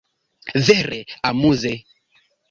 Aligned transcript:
Vere 0.67 0.99
amuze! 1.29 1.71